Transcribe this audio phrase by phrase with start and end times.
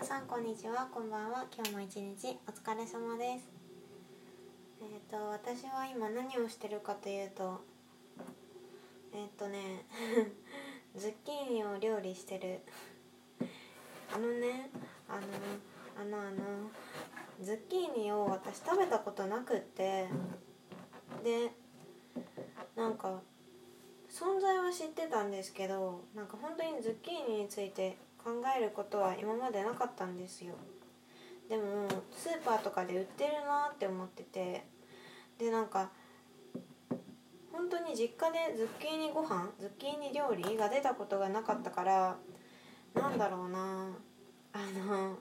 [0.00, 0.88] 皆さんこんにちは。
[0.90, 1.44] こんばんは。
[1.54, 3.46] 今日も一日お疲れ様です。
[4.80, 7.60] えっ、と私は今何をしてるかというと
[9.12, 9.84] えっ、とね
[10.96, 12.60] ズッキーニを料理してる。
[14.10, 14.70] あのね
[15.06, 15.22] あの
[16.00, 16.70] あのあの
[17.42, 20.08] ズッキーニを私食べたことなくって
[21.22, 21.52] で
[22.74, 23.20] なんか
[24.08, 30.54] 存在は知ってたんですけどなんか本当にズッキーニについて考えることは今までなかったんですよ。
[31.48, 34.64] でもスーパーとかで売ってるなって思ってて。
[35.38, 35.88] でなんか
[37.50, 42.18] 本当に実家でズッキーニご飯ズッキーニ料理が出たことがなかったから
[42.92, 43.88] なんだろうな。
[44.52, 45.16] あの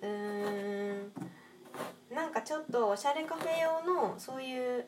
[0.00, 1.12] うーん
[2.10, 4.86] なんかちょっとおしゃれカフェ用のそういう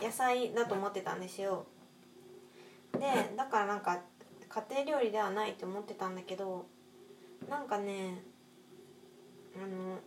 [0.00, 1.66] 野菜だと思ってたんですよ。
[2.92, 3.98] でだからなんか
[4.54, 6.66] 家庭料理ではないと思ってたんだけど
[7.48, 8.22] なんかね
[9.56, 9.98] あの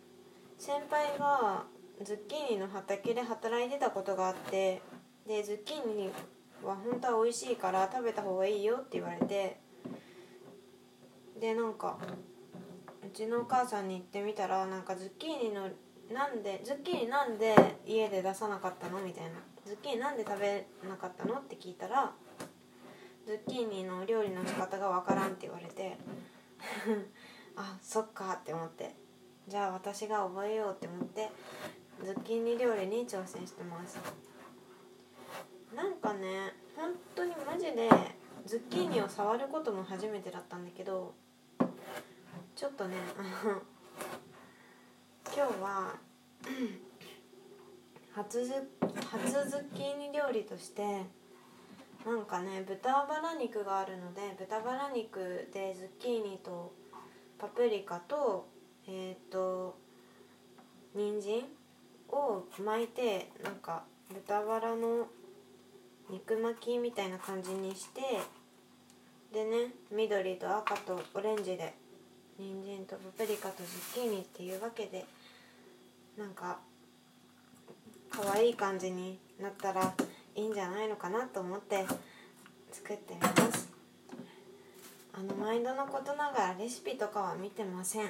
[0.58, 1.64] 先輩が
[2.04, 4.82] ズッキーニの畑で働いてたことがあって
[5.28, 6.12] でズッキーニ
[6.64, 9.60] は本当は美味しいから食べた方がいいよって言われて
[11.40, 11.98] でなんか
[13.04, 15.70] うちのお母さんに言ってみたらなんかズッキーニの
[16.14, 19.32] なんでズッキーニなんで家で出さなかったのみたいな。
[19.66, 22.14] ズッキーニなんで食べなかったのって聞いたら
[23.26, 25.98] ズッキーニの料理の仕方がわからんって言われて
[27.56, 28.96] あそっかって思って。
[29.48, 31.30] じゃあ私が覚えようって思って
[32.04, 34.00] ズッキーニ料理に挑戦してます。
[35.76, 37.90] なんかね本当にマジで
[38.46, 41.14] ズッキーニを触ることも初めてだったんだけど
[42.56, 43.62] ちょっとねあの
[45.36, 46.00] 今日は
[48.14, 48.54] 初ズ
[49.12, 51.06] 初ズッキーニ料理として
[52.06, 56.72] なんかね豚バラ肉があるので豚バラ肉でズッキーニと
[57.40, 58.48] パプリカと
[58.88, 59.76] えっ、ー、と
[60.94, 61.44] 人参
[62.10, 65.08] を巻いてなんか豚バラの
[66.10, 68.02] 肉巻きみたいな感じにして
[69.34, 71.74] でね緑と赤とオレンジで
[72.38, 75.06] 人参とパプリカとズッキーニっていうわけで
[76.18, 76.60] なんか
[78.12, 79.94] 可愛い感じになったら
[80.36, 81.86] いいんじゃないのかなと思って
[82.72, 83.70] 作ってみます。
[85.14, 88.10] あの毎度のことながらレシピとかは見てません。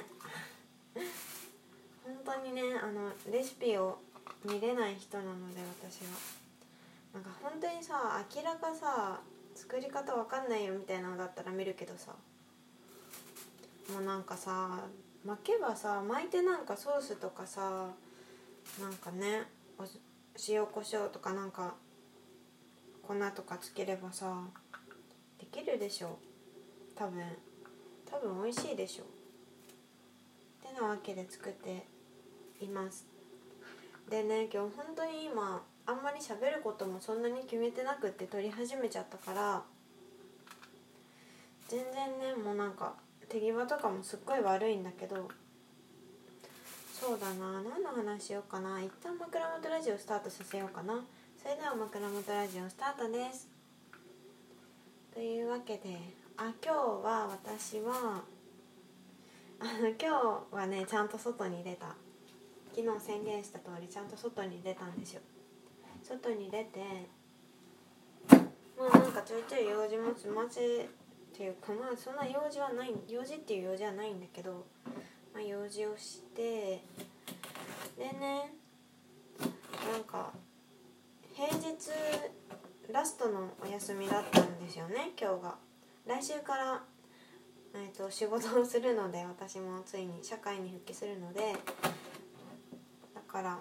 [2.04, 3.98] 本当にねあのレシピを
[4.44, 6.18] 見れない人なので私は。
[7.14, 9.20] なんか本当にさ明らかさ
[9.54, 12.12] 作り方わかんないよみたいなのだったら見るけどさ。
[13.92, 14.80] もうなんかさ
[15.24, 17.88] 巻けばさ巻いてなんかソースとかさ
[18.80, 19.44] なんかね
[20.48, 21.74] 塩コショウとかなんか
[23.06, 24.42] 粉とかつければさ
[25.38, 26.18] できるでしょ。
[26.94, 27.22] 多分。
[28.10, 29.04] 多分美味しいでしょ。
[29.04, 31.86] ってなわけで作って
[32.60, 33.06] います。
[34.08, 39.62] でね今日本当に今あんまり喋ることもそんなに決めてなくって撮り始めちゃったから
[41.68, 42.94] 全然ねもうなんか
[43.28, 45.28] 手際とかもすっごい悪いんだけど
[46.92, 48.80] そうだな何の話しようかな。
[48.80, 51.04] 一旦枕元ラジオスタートさせようかな。
[51.46, 53.46] それでは枕元ラジオスタートです。
[55.14, 55.96] というわけで
[56.36, 56.76] あ今日
[57.06, 58.24] は私は
[59.60, 61.94] あの今日はねちゃんと外に出た。
[62.74, 65.20] 昨日宣言した通りちゃんと外に出たんですよ。
[66.02, 66.80] 外に出て
[68.76, 70.88] まあなんかちょいちょい用事も済ませっ
[71.32, 74.66] ていうかまあそんな用事はない用事っていう用事はないんだけど、
[75.32, 76.82] まあ、用事をして
[77.96, 78.50] でね
[79.38, 80.32] なんか
[81.36, 81.90] 平日
[82.90, 85.56] ラストのお休みだったんですよね今日が。
[86.06, 86.82] 来週から、
[87.74, 91.52] えーと、仕事をするので私もついに社会に復帰するので
[93.14, 93.58] だから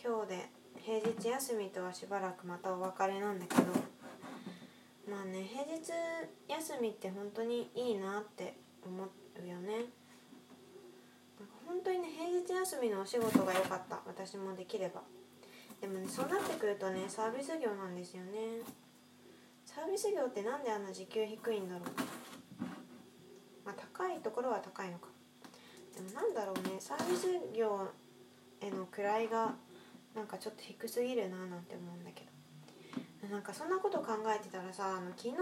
[0.00, 3.62] 今日で平日休みとはしばらくまたお別れなんだけど
[5.10, 5.90] まあね平日
[6.48, 8.54] 休みって本当にいいなって
[8.86, 9.86] 思うよね。
[11.66, 15.02] 本当にね平日休みのお仕事が良かった私もできれば。
[15.82, 18.62] でもねそうなってくるとねサービス業なんですよね。
[19.66, 21.88] サービス業ってなんであんな時給低いんだろう。
[23.66, 25.08] まあ高いところは高いのか。
[25.92, 27.88] でもなんだろうねサービス業
[28.60, 29.54] への位が
[30.14, 32.32] なんかちょっと低すぎるななんて思うんだけど。
[33.28, 35.36] なんかそんなこと考えてたらさあの昨日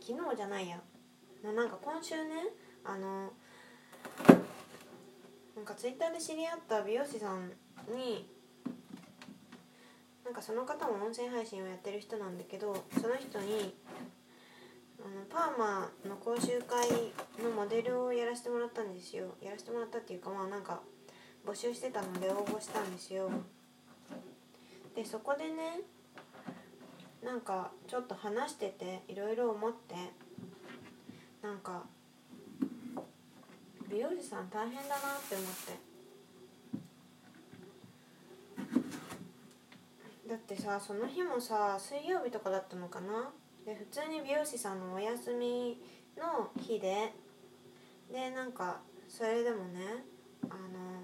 [0.00, 0.80] 昨日じゃないや。
[1.44, 2.48] なんか今週ね
[2.84, 3.32] あの
[5.54, 7.52] なんかツイッターで知り合った美容師さん
[7.94, 8.28] に
[10.26, 13.72] なんかその方も音声配信をやってる人なんだけどその人に
[14.98, 16.88] あのパーマの講習会
[17.40, 19.36] のモデルをやらせてもらったんですよ。
[19.40, 20.80] やらせてもらったっていうかまあなんか
[21.46, 23.30] 募集してたので応募したんですよ。
[24.96, 25.82] でそこでね
[27.22, 29.94] なんかちょっと話してていろいろ思って
[31.40, 31.84] なんか
[33.88, 35.96] 美容師さん大変だなって思って
[40.25, 43.30] だってさその日もさ水曜日とかだったのかな？
[43.66, 45.80] で普通に美容師さんのお休み
[46.16, 47.12] の日で。
[48.12, 50.04] でなんかそれでもね
[50.48, 51.02] あの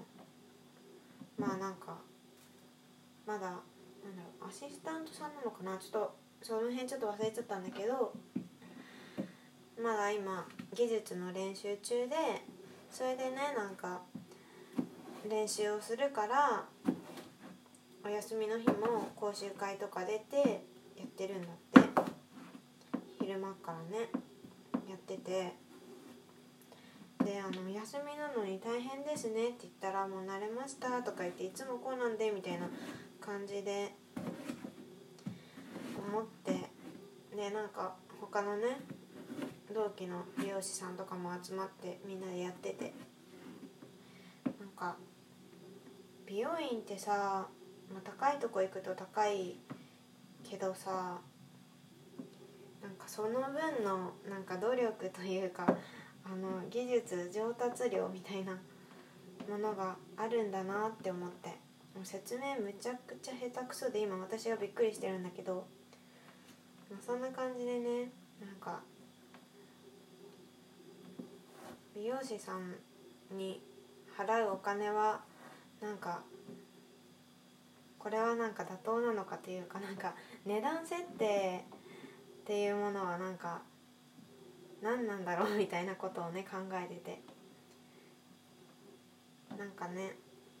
[1.37, 1.97] まあなんか
[3.27, 3.59] まだなんだ
[4.39, 5.77] ろうアシスタントさんなのかな？
[5.77, 8.13] ちょっとその辺ちょっと忘れちゃったんだけど。
[9.81, 12.15] まだ今技術の練習中で。
[12.89, 14.01] それでねなんか
[15.27, 16.63] 練習をするから
[18.05, 20.63] お休みの日も講習会とか出て
[20.97, 21.47] やってるんだ
[21.81, 22.01] って。
[23.19, 24.09] 昼間からね
[24.89, 25.53] やってて。
[27.23, 32.67] であの「休みなのに大変ですね」って言ったら「もう慣れました」とか言って「いつもこうなんで」みたいな
[33.21, 33.95] 感じで
[36.09, 36.69] 思って。
[37.33, 38.81] でなんか他のね
[39.73, 42.93] 同期の美容師さんとかも集まってみんなでやってて。
[44.59, 44.97] なんか
[46.25, 47.47] 美容院ってさ、
[47.93, 49.55] まあ、高いとこ行くと高い
[50.43, 51.19] けどさ
[52.81, 55.65] なんかその分のなんか努力というか
[56.25, 58.53] あの技術上達量みたいな
[59.49, 61.49] ものがあるんだなって思って
[61.95, 65.67] もう説明むちゃくちゃ下手くそで今私はびっくりしてるんだけど、
[66.89, 68.09] まあ、そんな感じでね
[68.41, 68.79] なんか
[71.95, 72.73] 美容師さん
[73.37, 73.61] に
[74.17, 75.21] 払うお金は
[75.81, 76.21] なんか
[78.03, 80.13] これはなんか妥当なのかというか なんか
[80.45, 81.65] 値段設定
[82.41, 83.61] っていうものはなんか
[84.81, 87.21] 何なんだろうみたいなことをね考えてて。
[89.57, 90.15] なんかね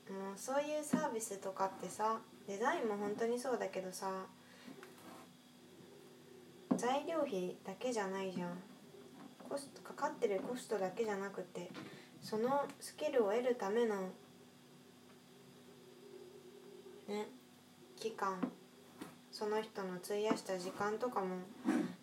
[0.07, 4.27] もうそういうサービスとかってさデザインも本当にそうだけどさ
[6.77, 8.61] 材料費だけじゃないじゃん。
[9.49, 11.71] コストかかってるコストだけじゃなくて
[12.21, 14.09] そのスキルを得るための
[17.07, 17.27] ね
[17.99, 18.39] 期間
[19.31, 21.37] その人の費やした時間とかも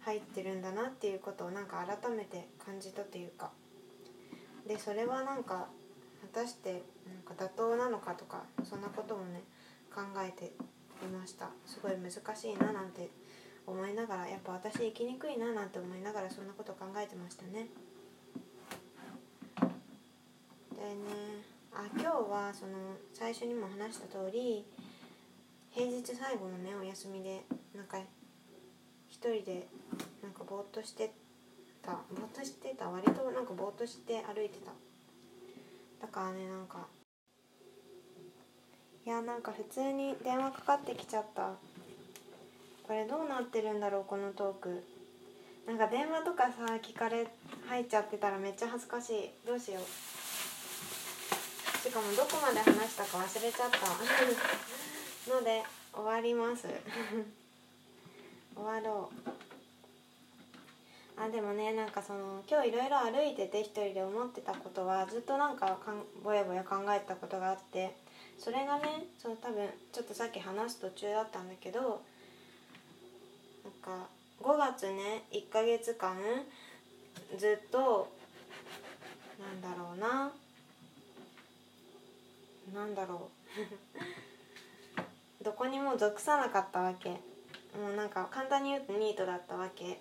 [0.00, 3.50] 入ってるんだなっていうことをなんか改めて感じたというか。
[4.66, 5.68] でそれはなんか
[6.32, 9.42] 果たしてなんか妥当なのかとかそんなこともね
[9.94, 10.52] 考えて
[11.04, 11.50] いました。
[11.66, 13.08] すごい難しいななんて
[13.66, 17.68] 思いながらやっぱ私生きにくいななんて思いながらそんなこと考えてましたね。
[20.76, 24.64] でねあ今日はその最初にも話した通り
[25.72, 27.44] 平日最後のねお休みで
[27.74, 27.98] なんか
[29.08, 29.66] 一人で
[30.22, 31.12] なんかぼーっとして
[31.82, 34.72] たぼーっとしてた割となんかぼーっとして歩いてた。
[36.06, 36.86] だからねなんか
[39.06, 41.52] いやなんか普通に電話かかってきちゃった。
[42.86, 44.84] これどうなってるんだろうこのトーク。
[45.66, 46.52] なんか電話とかさ
[46.82, 47.28] 聞かれ
[47.68, 49.30] 入っちゃってたらめっちゃ恥ずかしい。
[49.46, 49.84] どうしよう。
[51.80, 53.78] しかもどこまで話したか忘れちゃった。
[55.30, 55.62] ので
[55.92, 56.66] 終わります。
[58.54, 59.30] 終わろう。
[61.16, 67.94] あでもねなんかその今日いろいろ歩いてて一人で思ってたことはずっとなんかかんぼやぼや考えたことがあって
[68.38, 74.08] それがねその多分ちょっとさっき話す途中だったんだけどなんか
[74.40, 76.16] 5月ね1ヶ月間
[77.36, 78.10] ずっと
[79.38, 80.32] なんだろうな。
[82.74, 84.00] なんだろう。
[85.42, 87.10] どこにも属さなかったわけ。
[87.78, 90.00] もうなんか簡単に言うとニートだったわけ。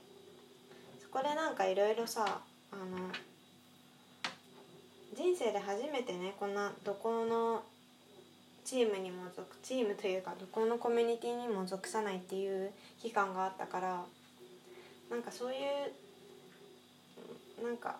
[1.01, 2.41] そこでなんかいろいろさ
[2.71, 3.09] あの
[5.15, 7.63] 人生で初めてねこんなどこの
[8.65, 14.03] チームにも属チームというかどこのコミュニティにも属さないっていう期間があったから
[15.09, 15.57] なんかそうい
[17.61, 17.97] うなんか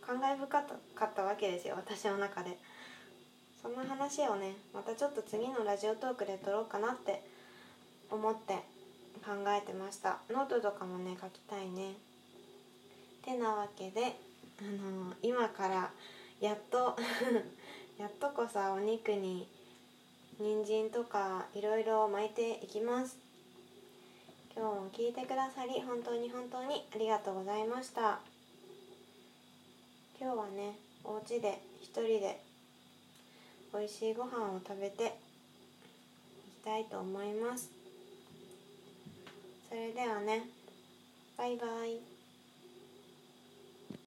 [0.00, 0.62] 感慨深か
[1.04, 2.58] ったわけですよ私の中で。
[3.60, 7.22] そんな話をねまたちょっと次のラジオトークで撮ろうかなって
[8.10, 8.54] 思って
[9.24, 10.18] 考えてました。
[10.30, 11.94] ノートとかもね書きたいね。
[13.24, 14.16] てなわけで
[14.60, 15.90] あのー、今から
[16.40, 16.96] やっと
[17.98, 19.46] やっとこさお肉に
[20.38, 23.18] 人参とかいろいろ巻いていきます。
[24.56, 28.20] 今日も聞いてくださり本当に本当にありがとうございました。
[30.20, 32.47] 今日はねお家で一人で
[33.72, 35.08] 美味しいご飯を食べてい
[36.62, 37.70] きたいと思います。
[39.68, 40.42] それではね
[41.36, 42.17] バイバイ。